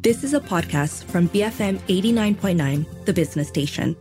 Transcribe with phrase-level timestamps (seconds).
[0.00, 3.96] This is a podcast from BFM 89.9, the business station.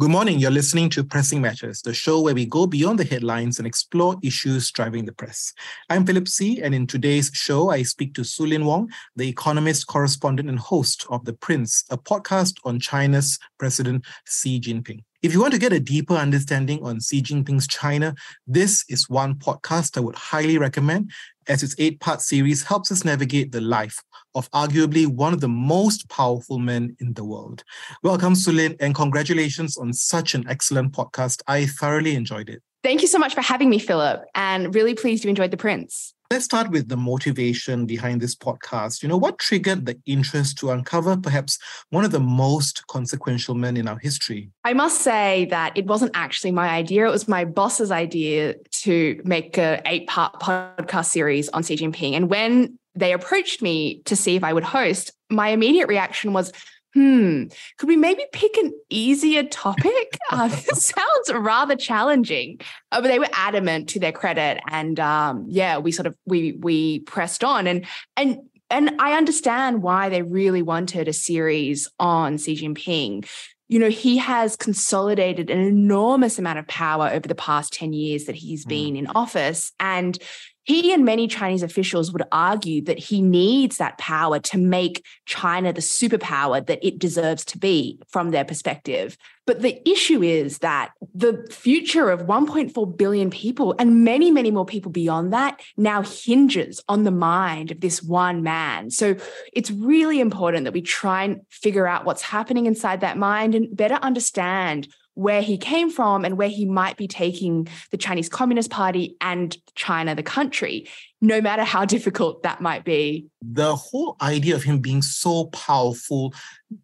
[0.00, 0.40] Good morning.
[0.40, 4.16] You're listening to Pressing Matters, the show where we go beyond the headlines and explore
[4.24, 5.52] issues driving the press.
[5.88, 10.48] I'm Philip See, and in today's show, I speak to Sue-Lin Wong, the economist, correspondent,
[10.48, 15.04] and host of The Prince, a podcast on China's President Xi Jinping.
[15.22, 18.14] If you want to get a deeper understanding on Xi Jinping's China,
[18.46, 21.12] this is one podcast I would highly recommend,
[21.48, 24.02] as its eight part series helps us navigate the life
[24.34, 27.64] of arguably one of the most powerful men in the world.
[28.02, 31.42] Welcome, Sue-Lin, and congratulations on such an excellent podcast.
[31.46, 32.62] I thoroughly enjoyed it.
[32.86, 36.14] Thank you so much for having me, Philip, and really pleased you enjoyed The Prince.
[36.30, 39.02] Let's start with the motivation behind this podcast.
[39.02, 41.58] You know, what triggered the interest to uncover perhaps
[41.90, 44.50] one of the most consequential men in our history?
[44.62, 47.08] I must say that it wasn't actually my idea.
[47.08, 52.12] It was my boss's idea to make a eight-part podcast series on Xi Jinping.
[52.12, 56.52] And when they approached me to see if I would host, my immediate reaction was,
[56.96, 57.44] hmm,
[57.76, 60.18] could we maybe pick an easier topic?
[60.28, 62.58] Uh, this sounds rather challenging.
[62.90, 64.60] Uh, but they were adamant to their credit.
[64.68, 67.86] And um, yeah, we sort of we we pressed on and
[68.16, 73.28] and and I understand why they really wanted a series on Xi Jinping.
[73.68, 78.24] You know, he has consolidated an enormous amount of power over the past 10 years
[78.24, 79.70] that he's been in office.
[79.78, 80.18] And
[80.66, 85.72] he and many Chinese officials would argue that he needs that power to make China
[85.72, 89.16] the superpower that it deserves to be from their perspective.
[89.46, 94.66] But the issue is that the future of 1.4 billion people and many, many more
[94.66, 98.90] people beyond that now hinges on the mind of this one man.
[98.90, 99.14] So
[99.52, 103.74] it's really important that we try and figure out what's happening inside that mind and
[103.74, 108.70] better understand where he came from and where he might be taking the Chinese Communist
[108.70, 110.86] Party and China, the country,
[111.22, 113.26] no matter how difficult that might be.
[113.42, 116.34] The whole idea of him being so powerful,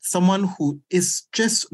[0.00, 1.70] someone who is just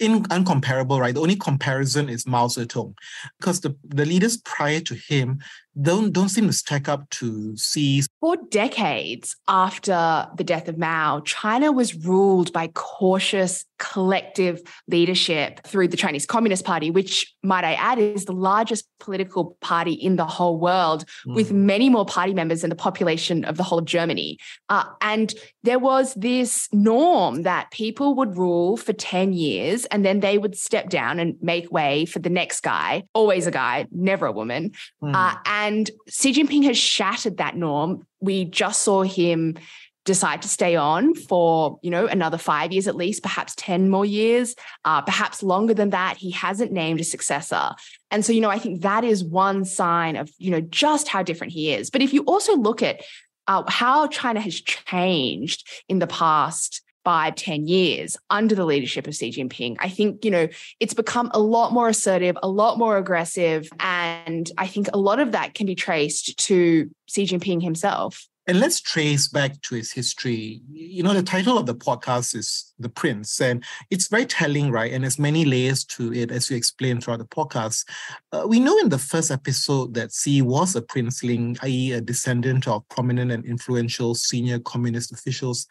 [0.00, 1.14] in, uncomparable, right?
[1.14, 2.94] The only comparison is Mao Zedong,
[3.38, 5.40] because the, the leaders prior to him
[5.80, 8.02] don't don't seem to stack up to Xi.
[8.20, 15.88] For decades after the death of Mao, China was ruled by cautious collective leadership through
[15.88, 20.24] the Chinese Communist Party, which might I add is the largest political party in the
[20.24, 21.34] whole world, mm.
[21.34, 24.38] with many more party members than the population of the whole of Germany.
[24.68, 30.20] Uh, and there was this norm that people would rule for 10 years and then
[30.20, 34.26] they would step down and make way for the next guy, always a guy, never
[34.26, 34.72] a woman.
[35.02, 35.14] Mm.
[35.14, 38.06] Uh, and and Xi Jinping has shattered that norm.
[38.20, 39.56] We just saw him
[40.04, 44.04] decide to stay on for you know another five years at least perhaps 10 more
[44.04, 44.54] years
[44.84, 47.70] uh, perhaps longer than that he hasn't named a successor
[48.10, 51.22] and so you know i think that is one sign of you know just how
[51.22, 53.00] different he is but if you also look at
[53.48, 59.14] uh, how china has changed in the past five, ten years under the leadership of
[59.14, 59.76] Xi Jinping.
[59.78, 60.48] I think, you know,
[60.80, 63.68] it's become a lot more assertive, a lot more aggressive.
[63.78, 68.26] And I think a lot of that can be traced to Xi Jinping himself.
[68.46, 70.60] And let's trace back to his history.
[70.70, 74.92] You know, the title of the podcast is The Prince, and it's very telling, right?
[74.92, 77.88] And there's many layers to it, as you explained throughout the podcast.
[78.32, 82.68] Uh, we know in the first episode that Xi was a princeling, i.e., a descendant
[82.68, 85.66] of prominent and influential senior communist officials.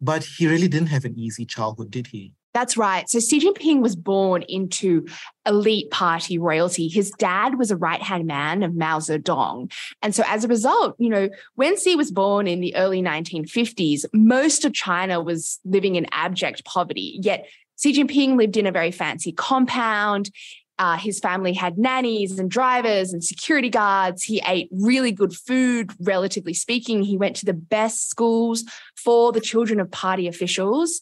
[0.00, 2.34] But he really didn't have an easy childhood, did he?
[2.54, 3.08] That's right.
[3.08, 5.06] So Xi Jinping was born into
[5.46, 6.88] elite party royalty.
[6.88, 9.72] His dad was a right hand man of Mao Zedong.
[10.02, 14.04] And so as a result, you know, when Xi was born in the early 1950s,
[14.12, 17.18] most of China was living in abject poverty.
[17.22, 17.46] Yet
[17.82, 20.30] Xi Jinping lived in a very fancy compound.
[20.78, 24.22] Uh, his family had nannies and drivers and security guards.
[24.22, 27.02] He ate really good food, relatively speaking.
[27.02, 28.64] He went to the best schools
[28.96, 31.00] for the children of party officials.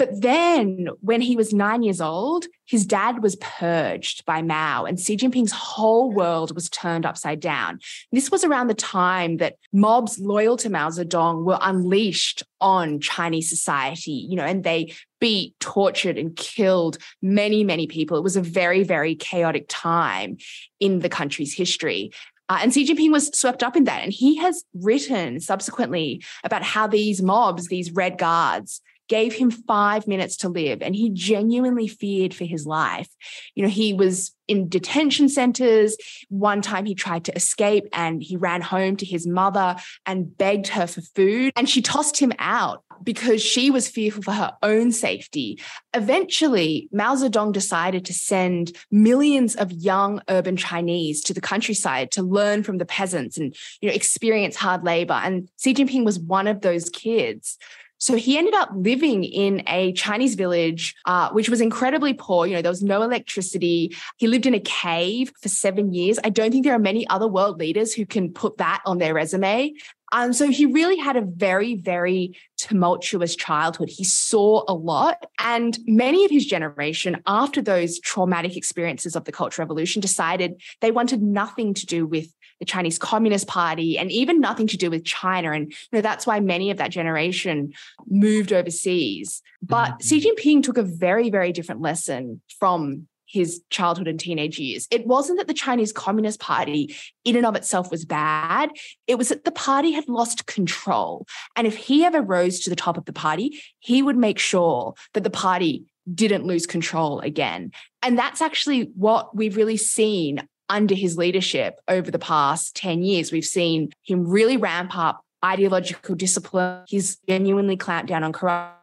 [0.00, 4.98] But then, when he was nine years old, his dad was purged by Mao, and
[4.98, 7.80] Xi Jinping's whole world was turned upside down.
[8.10, 13.50] This was around the time that mobs loyal to Mao Zedong were unleashed on Chinese
[13.50, 18.16] society, you know, and they beat, tortured, and killed many, many people.
[18.16, 20.38] It was a very, very chaotic time
[20.80, 22.10] in the country's history.
[22.48, 24.02] Uh, and Xi Jinping was swept up in that.
[24.02, 28.80] And he has written subsequently about how these mobs, these red guards,
[29.10, 30.80] gave him five minutes to live.
[30.80, 33.08] And he genuinely feared for his life.
[33.56, 35.96] You know, he was in detention centers.
[36.28, 39.76] One time he tried to escape and he ran home to his mother
[40.06, 41.52] and begged her for food.
[41.56, 45.58] And she tossed him out because she was fearful for her own safety.
[45.92, 52.22] Eventually, Mao Zedong decided to send millions of young urban Chinese to the countryside to
[52.22, 55.14] learn from the peasants and you know experience hard labor.
[55.14, 57.58] And Xi Jinping was one of those kids.
[58.00, 62.46] So he ended up living in a Chinese village, uh, which was incredibly poor.
[62.46, 63.94] You know, there was no electricity.
[64.16, 66.18] He lived in a cave for seven years.
[66.24, 69.12] I don't think there are many other world leaders who can put that on their
[69.12, 69.74] resume.
[70.12, 73.90] And so he really had a very, very tumultuous childhood.
[73.90, 75.26] He saw a lot.
[75.38, 80.90] And many of his generation, after those traumatic experiences of the Cultural Revolution, decided they
[80.90, 85.04] wanted nothing to do with the Chinese Communist Party and even nothing to do with
[85.04, 85.52] China.
[85.52, 87.72] And you know, that's why many of that generation
[88.06, 89.42] moved overseas.
[89.62, 90.06] But mm-hmm.
[90.06, 94.88] Xi Jinping took a very, very different lesson from his childhood and teenage years.
[94.90, 98.70] It wasn't that the Chinese Communist Party, in and of itself, was bad.
[99.06, 101.26] It was that the party had lost control.
[101.54, 104.94] And if he ever rose to the top of the party, he would make sure
[105.14, 107.70] that the party didn't lose control again.
[108.02, 113.32] And that's actually what we've really seen under his leadership over the past 10 years.
[113.32, 116.84] We've seen him really ramp up ideological discipline.
[116.86, 118.79] He's genuinely clamped down on corruption,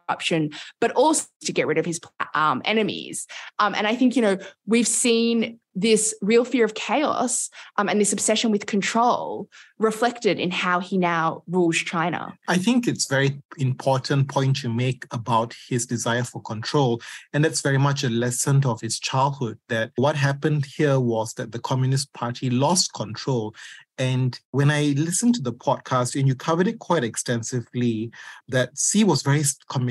[0.80, 2.00] but also to get rid of his
[2.34, 3.26] um, enemies.
[3.58, 8.00] Um, and I think, you know, we've seen this real fear of chaos um, and
[8.00, 12.36] this obsession with control reflected in how he now rules China.
[12.48, 17.00] I think it's very important point you make about his desire for control.
[17.32, 21.52] And that's very much a lesson of his childhood that what happened here was that
[21.52, 23.54] the Communist Party lost control
[23.98, 28.12] and when I listened to the podcast, and you covered it quite extensively,
[28.46, 29.42] that Xi was very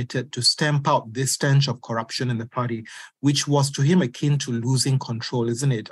[0.09, 2.85] to stamp out this stench of corruption in the party,
[3.19, 5.89] which was to him akin to losing control, isn't it?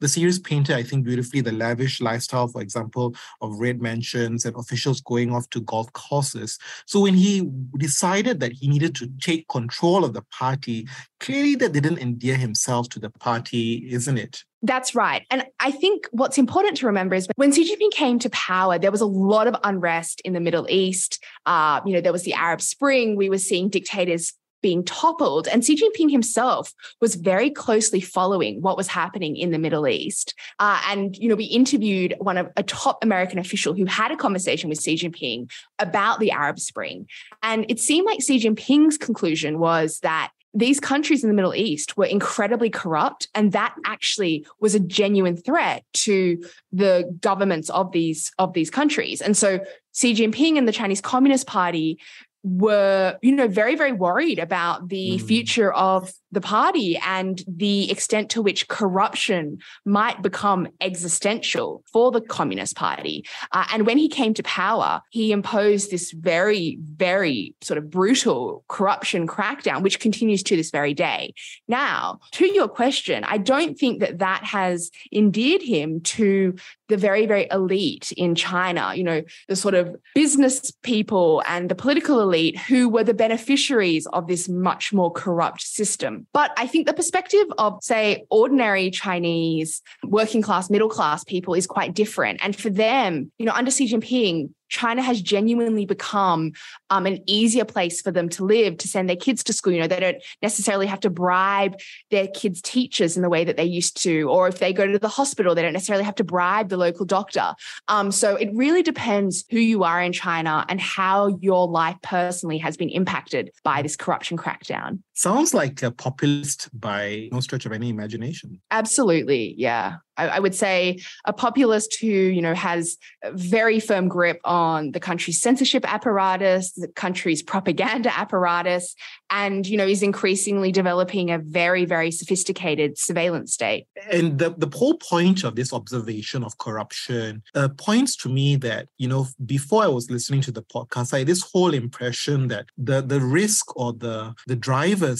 [0.00, 4.54] The series painted, I think, beautifully the lavish lifestyle, for example, of red mansions and
[4.56, 6.58] officials going off to golf courses.
[6.86, 7.48] So when he
[7.78, 10.88] decided that he needed to take control of the party,
[11.20, 14.44] clearly that didn't endear himself to the party, isn't it?
[14.62, 15.24] That's right.
[15.30, 18.90] And I think what's important to remember is when Xi Jinping came to power, there
[18.90, 21.22] was a lot of unrest in the Middle East.
[21.44, 23.16] Uh, you know, there was the Arab Spring.
[23.16, 24.32] We were seeing dictators
[24.62, 25.46] being toppled.
[25.46, 30.34] And Xi Jinping himself was very closely following what was happening in the Middle East.
[30.58, 34.16] Uh, and, you know, we interviewed one of a top American official who had a
[34.16, 37.06] conversation with Xi Jinping about the Arab Spring.
[37.42, 41.96] And it seemed like Xi Jinping's conclusion was that these countries in the Middle East
[41.98, 46.42] were incredibly corrupt, and that actually was a genuine threat to
[46.72, 49.20] the governments of these of these countries.
[49.20, 49.60] And so
[49.94, 51.98] Xi Jinping and the Chinese Communist Party
[52.46, 55.22] were, you know, very, very worried about the mm.
[55.22, 62.20] future of the party and the extent to which corruption might become existential for the
[62.20, 63.24] Communist Party.
[63.50, 68.64] Uh, and when he came to power, he imposed this very, very sort of brutal
[68.68, 71.34] corruption crackdown, which continues to this very day.
[71.66, 76.54] Now, to your question, I don't think that that has endeared him to
[76.88, 81.74] the very, very elite in China, you know, the sort of business people and the
[81.74, 82.35] political elite
[82.68, 86.26] who were the beneficiaries of this much more corrupt system.
[86.32, 91.66] But I think the perspective of, say, ordinary Chinese working class, middle class people is
[91.66, 92.40] quite different.
[92.42, 96.52] And for them, you know, under Xi Jinping, China has genuinely become
[96.90, 99.72] um, an easier place for them to live, to send their kids to school.
[99.72, 101.78] You know, they don't necessarily have to bribe
[102.10, 104.98] their kids' teachers in the way that they used to, or if they go to
[104.98, 107.54] the hospital, they don't necessarily have to bribe the local doctor.
[107.88, 112.58] Um, so it really depends who you are in China and how your life personally
[112.58, 115.00] has been impacted by this corruption crackdown.
[115.16, 118.60] Sounds like a populist by no stretch of any imagination.
[118.70, 119.96] Absolutely, yeah.
[120.18, 124.92] I, I would say a populist who, you know, has a very firm grip on
[124.92, 128.94] the country's censorship apparatus, the country's propaganda apparatus,
[129.30, 133.86] and, you know, is increasingly developing a very, very sophisticated surveillance state.
[134.10, 138.88] And the, the whole point of this observation of corruption uh, points to me that,
[138.98, 142.66] you know, before I was listening to the podcast, I had this whole impression that
[142.76, 144.56] the, the risk or the, the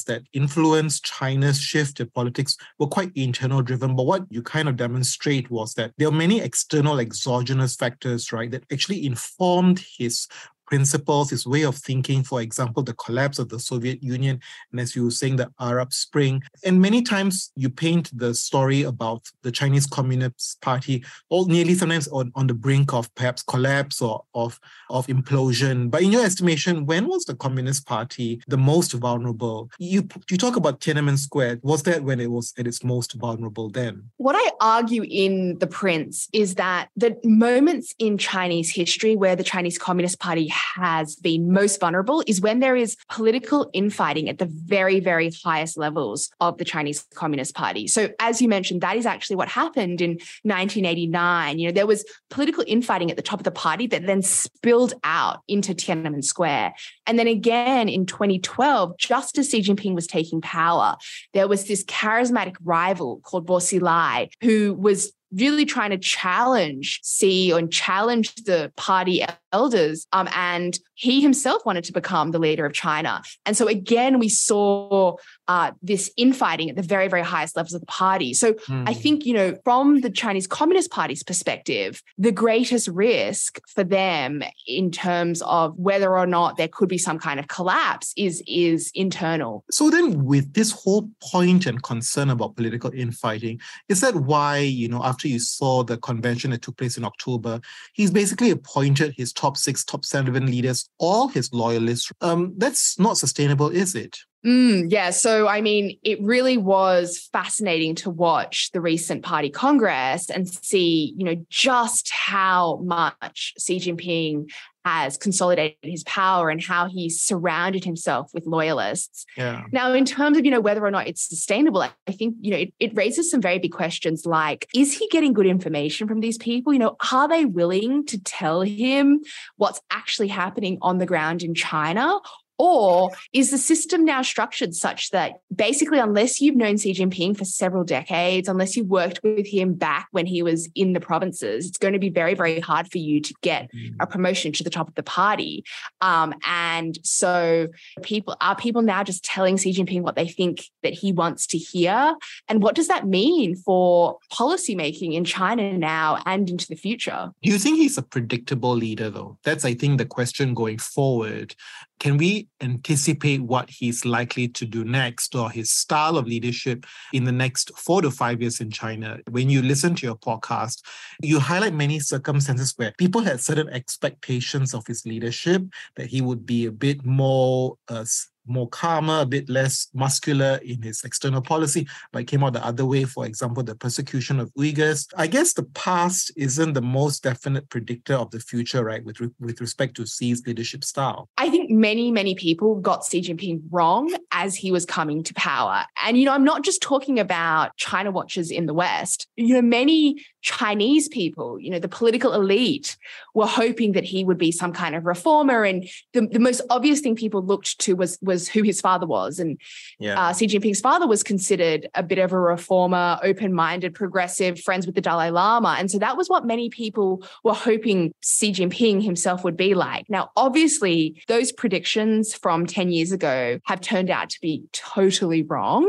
[0.05, 3.97] that influenced China's shift to politics were quite internal driven.
[3.97, 8.51] But what you kind of demonstrate was that there are many external exogenous factors, right,
[8.51, 10.27] that actually informed his
[10.67, 14.95] principles, his way of thinking, for example, the collapse of the Soviet Union, and as
[14.95, 16.43] you were saying, the Arab Spring.
[16.65, 22.09] And many times you paint the story about the Chinese Communist Party, all nearly sometimes
[22.09, 24.59] on, on the brink of perhaps collapse or of,
[24.91, 25.91] of implosion.
[25.91, 29.71] But in your estimation, when was the Communist Party the most vulnerable?
[29.79, 31.61] You, you talk about Tiananmen Square.
[31.63, 34.11] Was that when it was at its most vulnerable then?
[34.17, 39.45] What I argue in The Prince is that the moments in Chinese history where the
[39.45, 44.47] Chinese Communist Party has been most vulnerable is when there is political infighting at the
[44.47, 47.87] very, very highest levels of the Chinese Communist Party.
[47.87, 51.59] So, as you mentioned, that is actually what happened in 1989.
[51.59, 54.95] You know, there was political infighting at the top of the party that then spilled
[55.05, 56.75] out into Tiananmen Square.
[57.07, 60.97] And then again in 2012, just as Xi Jinping was taking power,
[61.35, 67.51] there was this charismatic rival called Bo Xilai who was really trying to challenge Xi
[67.51, 70.07] and challenge the party elders.
[70.13, 73.23] Um, and he himself wanted to become the leader of China.
[73.45, 75.17] And so again, we saw
[75.49, 78.35] uh, this infighting at the very, very highest levels of the party.
[78.35, 78.89] So mm.
[78.89, 79.01] I hmm.
[79.01, 84.91] think, you know, from the Chinese Communist Party's perspective, the greatest risk for them in
[84.91, 89.65] terms of whether or not there could be some kind of collapse is, is internal.
[89.71, 94.89] So then with this whole point and concern about political infighting, is that why, you
[94.89, 97.59] know, after you saw the convention that took place in October,
[97.95, 102.13] he's basically appointed his top six, top seven leaders, all his loyalists.
[102.21, 104.19] Um, that's not sustainable, is it?
[104.45, 105.09] Mm, yeah.
[105.11, 111.15] So, I mean, it really was fascinating to watch the recent party congress and see,
[111.17, 114.51] you know, just how much Xi Jinping
[114.87, 119.27] has consolidated his power and how he's surrounded himself with loyalists.
[119.37, 119.65] Yeah.
[119.73, 122.59] Now, in terms of, you know, whether or not it's sustainable, I think, you know,
[122.59, 126.39] it, it raises some very big questions like, is he getting good information from these
[126.39, 126.73] people?
[126.73, 129.23] You know, are they willing to tell him
[129.57, 132.21] what's actually happening on the ground in China?
[132.59, 137.45] Or is the system now structured such that basically, unless you've known Xi Jinping for
[137.45, 141.79] several decades, unless you worked with him back when he was in the provinces, it's
[141.79, 143.95] going to be very, very hard for you to get mm.
[144.01, 145.65] a promotion to the top of the party.
[146.01, 147.69] Um, and so,
[148.03, 151.59] people are people now just telling Xi Jinping what they think that he wants to
[151.59, 152.15] hear,
[152.49, 157.31] and what does that mean for policymaking in China now and into the future?
[157.43, 159.39] Do you think he's a predictable leader, though?
[159.45, 161.55] That's, I think, the question going forward
[161.99, 167.25] can we anticipate what he's likely to do next or his style of leadership in
[167.25, 169.19] the next four to five years in China?
[169.31, 170.83] When you listen to your podcast,
[171.23, 175.63] you highlight many circumstances where people had certain expectations of his leadership,
[175.97, 178.05] that he would be a bit more uh,
[178.47, 182.65] more calmer, a bit less muscular in his external policy, but it came out the
[182.65, 183.05] other way.
[183.05, 185.07] For example, the persecution of Uyghurs.
[185.17, 189.05] I guess the past isn't the most definite predictor of the future, right?
[189.05, 191.29] With re- with respect to Xi's leadership style.
[191.39, 195.85] I think many many people got Xi Jinping wrong as he was coming to power,
[196.05, 199.27] and you know I'm not just talking about China watchers in the West.
[199.37, 202.97] You know many Chinese people, you know, the political elite
[203.35, 205.65] were hoping that he would be some kind of reformer.
[205.65, 209.39] And the, the most obvious thing people looked to was, was who his father was.
[209.39, 209.59] And
[209.99, 210.29] yeah.
[210.29, 214.87] uh, Xi Jinping's father was considered a bit of a reformer, open minded, progressive, friends
[214.87, 215.77] with the Dalai Lama.
[215.79, 220.09] And so that was what many people were hoping Xi Jinping himself would be like.
[220.09, 225.87] Now, obviously, those predictions from 10 years ago have turned out to be totally wrong.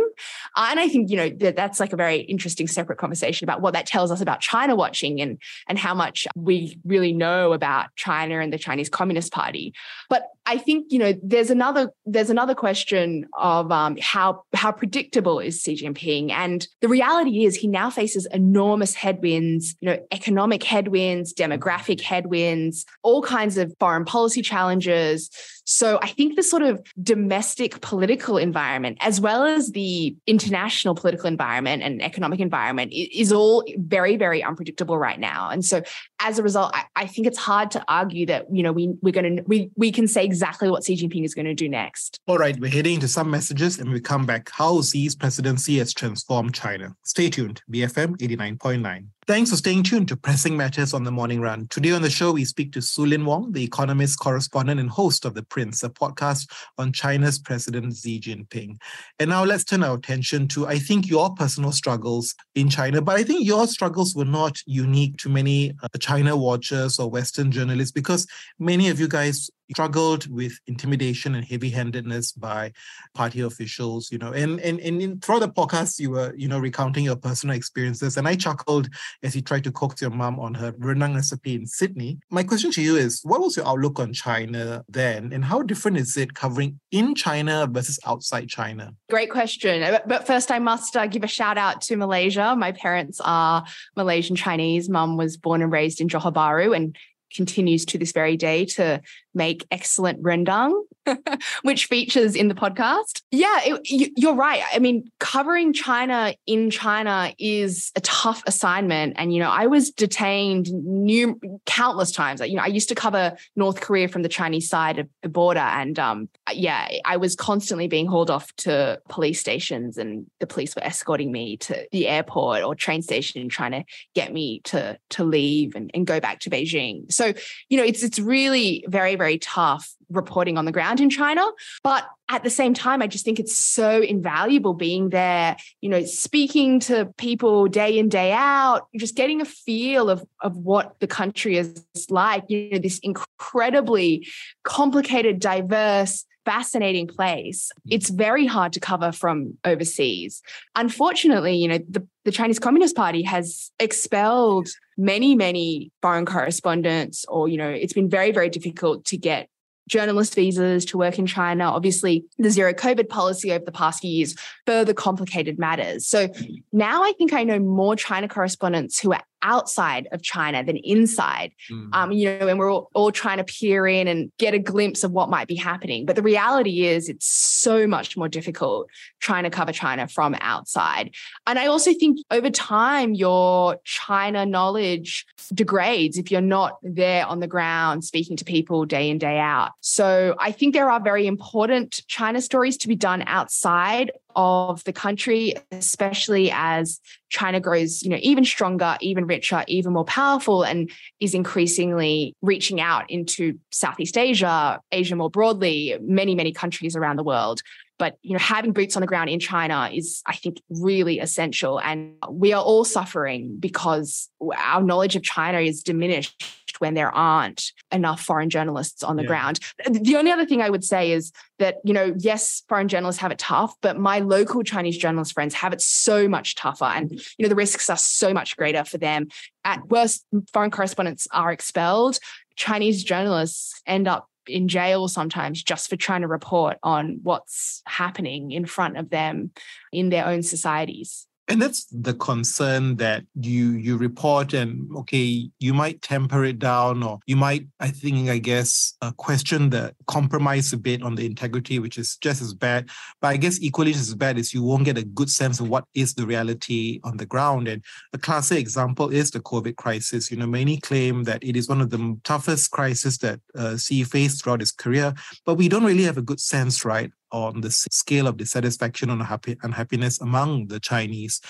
[0.55, 3.61] Uh, and I think, you know, that that's like a very interesting separate conversation about
[3.61, 7.87] what that tells us about China watching and, and how much we really know about
[7.95, 9.73] China and the Chinese Communist Party.
[10.09, 15.39] But I think you know there's another there's another question of um, how how predictable
[15.39, 20.63] is Xi Jinping, and the reality is he now faces enormous headwinds, you know, economic
[20.63, 25.29] headwinds, demographic headwinds, all kinds of foreign policy challenges.
[25.69, 31.27] So I think the sort of domestic political environment, as well as the international political
[31.27, 35.49] environment and economic environment, is all very very unpredictable right now.
[35.49, 35.81] And so
[36.21, 39.11] as a result, I, I think it's hard to argue that you know we we're
[39.11, 42.21] going to we we can say exactly what Xi Jinping is going to do next.
[42.27, 44.49] All right, we're heading into some messages and we come back.
[44.49, 46.95] How Xi's presidency has transformed China.
[47.03, 49.07] Stay tuned, BFM 89.9.
[49.27, 51.67] Thanks for staying tuned to Pressing Matters on the Morning Run.
[51.67, 55.33] Today on the show, we speak to Sue-Lin Wong, the economist, correspondent, and host of
[55.33, 58.77] The Prince, a podcast on China's President Xi Jinping.
[59.19, 63.01] And now let's turn our attention to, I think, your personal struggles in China.
[63.01, 67.51] But I think your struggles were not unique to many uh, China watchers or Western
[67.51, 68.27] journalists because
[68.59, 72.71] many of you guys struggled with intimidation and heavy-handedness by
[73.13, 76.59] party officials, you know, and and, and in, throughout the podcast, you were, you know,
[76.59, 78.17] recounting your personal experiences.
[78.17, 78.89] And I chuckled
[79.23, 82.19] as you tried to coax your mom on her rendang recipe in Sydney.
[82.29, 85.33] My question to you is, what was your outlook on China then?
[85.33, 88.93] And how different is it covering in China versus outside China?
[89.09, 89.99] Great question.
[90.05, 92.55] But first, I must uh, give a shout out to Malaysia.
[92.57, 94.89] My parents are Malaysian Chinese.
[94.89, 96.95] Mum was born and raised in Johor Bahru and
[97.35, 99.01] continues to this very day to
[99.33, 100.83] make excellent rendang,
[101.61, 103.21] which features in the podcast.
[103.31, 104.63] Yeah, it, you're right.
[104.73, 109.13] I mean, covering China in China is a tough assignment.
[109.17, 112.41] And, you know, I was detained new countless times.
[112.41, 115.59] You know, I used to cover North Korea from the Chinese side of the border.
[115.59, 120.75] And um, yeah, I was constantly being hauled off to police stations and the police
[120.75, 123.83] were escorting me to the airport or train station and trying to
[124.13, 127.11] get me to, to leave and, and go back to Beijing.
[127.11, 127.33] So,
[127.69, 131.45] you know, it's, it's really very very tough reporting on the ground in China.
[131.83, 136.03] But at the same time, I just think it's so invaluable being there, you know,
[136.03, 141.07] speaking to people day in, day out, just getting a feel of, of what the
[141.07, 144.27] country is like, you know, this incredibly
[144.63, 147.71] complicated, diverse, fascinating place.
[147.79, 147.95] Mm-hmm.
[147.95, 150.41] It's very hard to cover from overseas.
[150.75, 157.49] Unfortunately, you know, the, the Chinese Communist Party has expelled many, many foreign correspondents, or,
[157.49, 159.49] you know, it's been very, very difficult to get
[159.87, 161.65] journalist visas to work in China.
[161.65, 166.05] Obviously, the zero COVID policy over the past few years further complicated matters.
[166.05, 166.63] So mm.
[166.71, 171.51] now I think I know more China correspondents who are outside of China than inside.
[171.71, 171.89] Mm.
[171.93, 175.03] Um, you know, and we're all, all, trying to peer in and get a glimpse
[175.03, 176.05] of what might be happening.
[176.05, 178.89] But the reality is, it's so much more difficult
[179.19, 181.13] trying to cover China from outside.
[181.45, 187.39] And I also think over time, your China knowledge degrades if you're not there on
[187.39, 189.71] the ground speaking to people day in, day out.
[189.81, 194.93] So I think there are very important China stories to be done outside of the
[194.93, 200.91] country, especially as China grows, you know, even stronger, even richer, even more powerful, and
[201.19, 207.23] is increasingly reaching out into Southeast Asia, Asia more broadly, many, many countries around the
[207.23, 207.61] world.
[207.99, 211.79] But you know, having boots on the ground in China is, I think, really essential.
[211.79, 216.43] And we are all suffering because our knowledge of China is diminished
[216.79, 219.27] when there aren't enough foreign journalists on the yeah.
[219.27, 219.59] ground.
[219.89, 223.31] The only other thing I would say is that, you know, yes, foreign journalists have
[223.31, 226.85] it tough, but my local Chinese journalist friends have it so much tougher.
[226.85, 229.27] And, you know, the risks are so much greater for them.
[229.63, 232.19] At worst, foreign correspondents are expelled.
[232.55, 238.51] Chinese journalists end up in jail sometimes just for trying to report on what's happening
[238.51, 239.51] in front of them
[239.91, 245.73] in their own societies and that's the concern that you you report and okay you
[245.73, 250.73] might temper it down or you might i think i guess uh, question the compromise
[250.73, 252.89] a bit on the integrity which is just as bad.
[253.21, 255.85] But i guess equally as bad is you won't get a good sense of what
[255.93, 257.67] is the reality on the ground.
[257.67, 257.83] And
[258.13, 260.31] a classic example is the covid crisis.
[260.31, 264.43] You know many claim that it is one of the toughest crises that uh, faced
[264.43, 265.13] throughout his career
[265.45, 269.21] but we don't really have a good sense right on the scale of dissatisfaction and
[269.63, 271.41] unhappiness among the Chinese?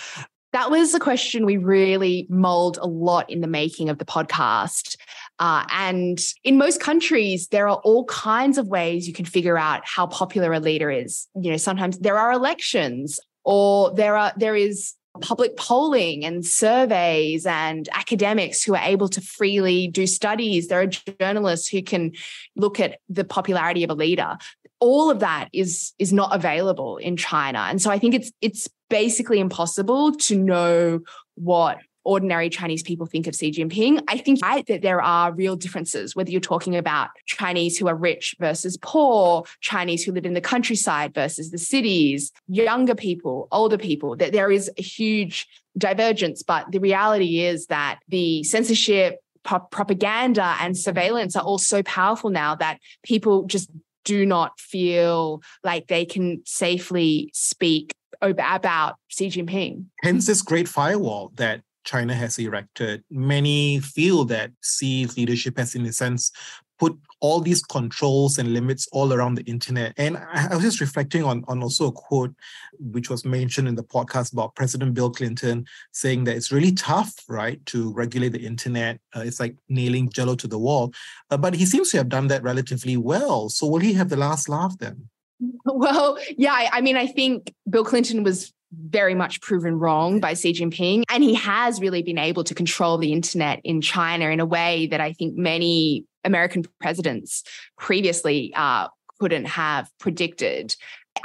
[0.53, 4.95] That was a question we really mulled a lot in the making of the podcast.
[5.39, 9.81] Uh, and in most countries, there are all kinds of ways you can figure out
[9.85, 11.27] how popular a leader is.
[11.35, 17.45] You know, sometimes there are elections, or there are there is public polling and surveys
[17.45, 20.67] and academics who are able to freely do studies.
[20.67, 20.87] There are
[21.19, 22.13] journalists who can
[22.55, 24.37] look at the popularity of a leader
[24.79, 27.59] all of that is is not available in China.
[27.59, 30.99] And so I think it's it's basically impossible to know
[31.35, 34.01] what ordinary Chinese people think of Xi Jinping.
[34.07, 37.95] I think right, that there are real differences, whether you're talking about Chinese who are
[37.95, 43.77] rich versus poor, Chinese who live in the countryside versus the cities, younger people, older
[43.77, 45.45] people, that there is a huge
[45.77, 46.43] divergence.
[46.43, 52.55] But the reality is that the censorship, propaganda and surveillance are all so powerful now
[52.55, 53.69] that people just
[54.07, 59.83] do not feel like they can safely speak about Xi Jinping.
[60.01, 63.03] Hence, this great firewall that China has erected.
[63.11, 66.31] Many feel that Xi's leadership has, in a sense,
[66.79, 69.93] put all these controls and limits all around the internet.
[69.97, 72.33] And I, was just reflecting on, on also a quote
[72.79, 77.13] which was mentioned in the podcast about President Bill Clinton saying that it's really tough,
[77.27, 78.99] right, to regulate the internet.
[79.15, 80.93] Uh, it's like nailing jello to the wall.
[81.31, 83.49] Uh, but he seems to have done that relatively well.
[83.49, 85.09] So will he have the last laugh then?
[85.65, 90.53] Well, yeah, I mean, I think Bill Clinton was very much proven wrong by Xi
[90.53, 91.03] Jinping.
[91.09, 94.87] And he has really been able to control the internet in China in a way
[94.87, 97.43] that I think many American presidents
[97.77, 98.87] previously uh,
[99.19, 100.75] couldn't have predicted.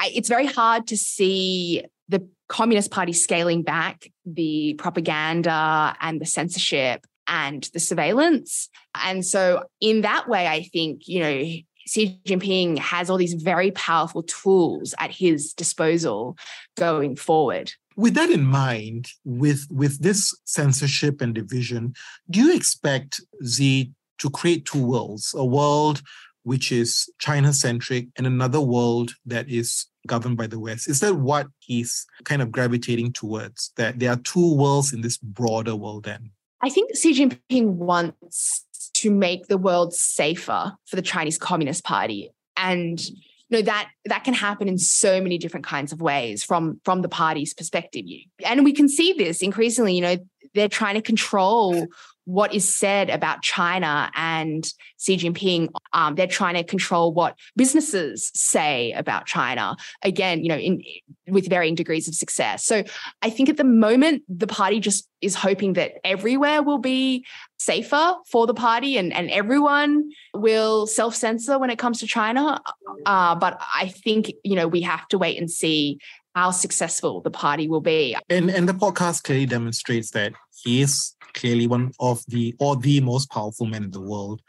[0.01, 7.07] It's very hard to see the Communist Party scaling back the propaganda and the censorship
[7.27, 8.69] and the surveillance.
[8.95, 11.45] And so, in that way, I think, you know,
[11.87, 16.37] Xi Jinping has all these very powerful tools at his disposal
[16.77, 17.73] going forward.
[17.97, 21.95] With that in mind, with, with this censorship and division,
[22.31, 26.03] do you expect Xi to create two worlds a world
[26.45, 30.89] which is China centric and another world that is governed by the West?
[30.89, 33.73] Is that what he's kind of gravitating towards?
[33.77, 36.31] That there are two worlds in this broader world then?
[36.61, 42.31] I think Xi Jinping wants to make the world safer for the Chinese Communist Party.
[42.57, 46.81] And you know that that can happen in so many different kinds of ways from
[46.85, 48.07] from the party's perspective
[48.47, 50.17] and we can see this increasingly you know
[50.55, 51.87] they're trying to control
[52.25, 54.65] what is said about China and
[55.01, 55.69] Xi Jinping.
[55.93, 59.77] Um, they're trying to control what businesses say about China.
[60.03, 60.83] Again, you know, in
[61.29, 62.65] with varying degrees of success.
[62.65, 62.85] So
[63.23, 67.25] I think at the moment the party just is hoping that everywhere will be
[67.59, 72.61] safer for the party and, and everyone will self-censor when it comes to China.
[73.07, 75.99] Uh, but I think, you know, we have to wait and see
[76.35, 78.17] how successful the party will be.
[78.29, 80.33] And and the podcast clearly demonstrates that
[80.65, 84.43] he is clearly one of the or the most powerful men in the world.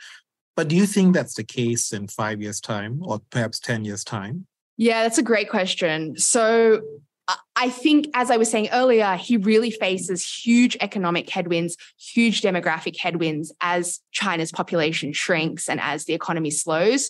[0.55, 4.03] But do you think that's the case in five years' time or perhaps 10 years'
[4.03, 4.45] time?
[4.77, 6.17] Yeah, that's a great question.
[6.17, 6.81] So
[7.55, 12.97] I think, as I was saying earlier, he really faces huge economic headwinds, huge demographic
[12.97, 17.09] headwinds as China's population shrinks and as the economy slows.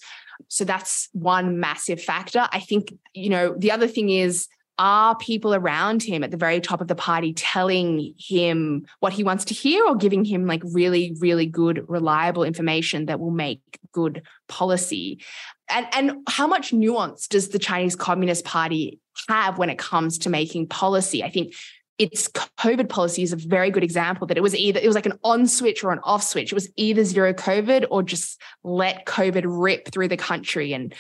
[0.50, 2.48] So that's one massive factor.
[2.52, 4.48] I think, you know, the other thing is
[4.80, 9.24] are people around him at the very top of the party telling him what he
[9.24, 13.62] wants to hear or giving him like really really good reliable information that will make
[13.92, 15.24] good policy
[15.70, 20.30] and and how much nuance does the chinese communist party have when it comes to
[20.30, 21.54] making policy i think
[22.00, 25.06] its COVID policy is a very good example that it was either, it was like
[25.06, 26.52] an on switch or an off switch.
[26.52, 30.94] It was either zero COVID or just let COVID rip through the country and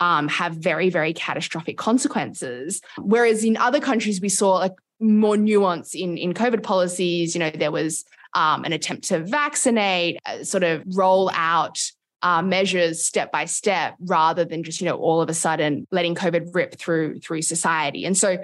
[0.00, 2.80] um, have very, very catastrophic consequences.
[2.98, 7.34] Whereas in other countries, we saw like more nuance in, in COVID policies.
[7.34, 8.04] You know, there was
[8.34, 11.78] um, an attempt to vaccinate, uh, sort of roll out
[12.22, 16.14] uh, measures step by step rather than just you know all of a sudden letting
[16.14, 18.38] covid rip through through society and so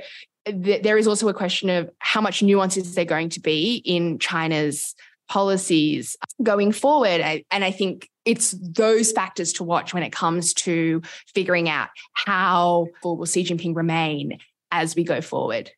[0.47, 3.83] th- there is also a question of how much nuance is there going to be
[3.85, 4.95] in china's
[5.29, 11.03] policies going forward and i think it's those factors to watch when it comes to
[11.35, 14.39] figuring out how will Xi Jinping remain
[14.71, 15.71] as we go forward.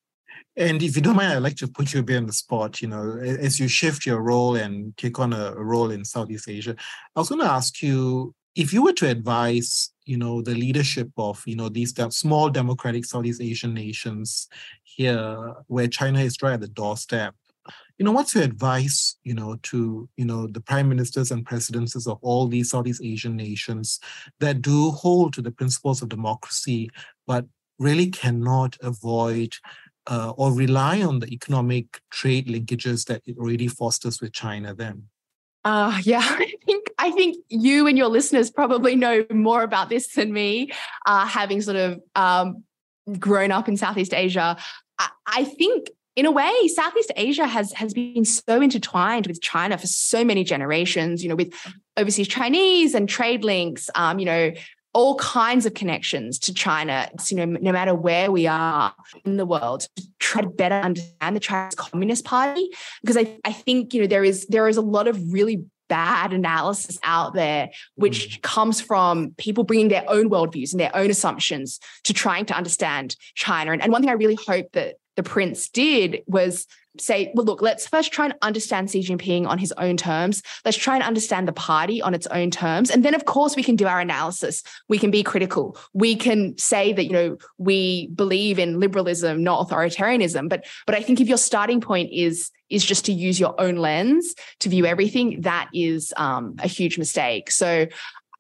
[0.57, 2.81] And if you don't mind, I'd like to put you a bit on the spot.
[2.81, 6.77] You know, as you shift your role and take on a role in Southeast Asia,
[7.17, 11.11] I was going to ask you if you were to advise, you know, the leadership
[11.17, 14.49] of, you know, these small democratic Southeast Asian nations
[14.85, 17.35] here, where China is right at the doorstep,
[17.99, 21.95] you know, what's your advice, you know, to, you know, the prime ministers and presidents
[22.07, 24.01] of all these Southeast Asian nations
[24.41, 26.91] that do hold to the principles of democracy,
[27.27, 27.47] but
[27.79, 29.55] really cannot avoid
[30.07, 35.05] uh, or rely on the economic trade linkages that it already fosters with China then?
[35.65, 40.15] Uh, yeah, I think I think you and your listeners probably know more about this
[40.15, 40.73] than me,
[41.07, 42.65] uh, having sort of um,
[43.19, 44.57] grown up in Southeast Asia.
[44.99, 49.77] I, I think in a way, Southeast Asia has has been so intertwined with China
[49.77, 51.23] for so many generations.
[51.23, 51.53] You know, with
[51.97, 53.91] overseas Chinese and trade links.
[53.95, 54.53] Um, you know,
[54.95, 57.11] all kinds of connections to China.
[57.19, 60.77] So, you know, no matter where we are in the world, to try to better
[60.77, 62.69] understand the Chinese Communist Party,
[63.03, 66.33] because I, I think you know there is there is a lot of really bad
[66.33, 68.43] analysis out there, which mm.
[68.43, 73.17] comes from people bringing their own worldviews and their own assumptions to trying to understand
[73.35, 73.73] China.
[73.73, 76.67] And, and one thing I really hope that the prince did was
[76.99, 80.43] say, well, look, let's first try and understand Xi Jinping on his own terms.
[80.65, 82.91] Let's try and understand the party on its own terms.
[82.91, 84.63] And then, of course, we can do our analysis.
[84.89, 85.77] We can be critical.
[85.93, 90.49] We can say that, you know, we believe in liberalism, not authoritarianism.
[90.49, 93.77] But but I think if your starting point is is just to use your own
[93.77, 97.51] lens to view everything, that is um, a huge mistake.
[97.51, 97.87] So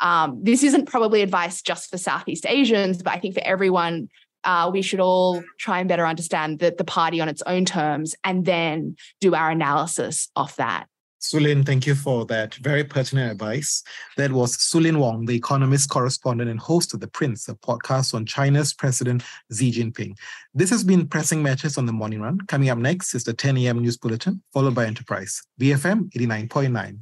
[0.00, 4.08] um, this isn't probably advice just for Southeast Asians, but I think for everyone
[4.44, 8.14] uh, we should all try and better understand the, the party on its own terms
[8.24, 10.86] and then do our analysis of that.
[11.24, 13.82] Sue-Lin, thank you for that very pertinent advice.
[14.18, 18.26] That was Sue-Lin Wong, the economist correspondent and host of The Prince, a podcast on
[18.26, 20.18] China's President Xi Jinping.
[20.52, 22.40] This has been Pressing Matters on the Morning Run.
[22.46, 23.78] Coming up next is the 10 a.m.
[23.78, 26.98] news bulletin, followed by Enterprise, BFM 89.9.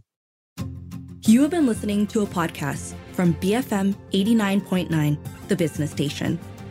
[1.27, 6.39] You have been listening to a podcast from BFM 89.9, the business station.